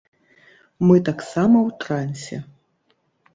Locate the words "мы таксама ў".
0.91-1.69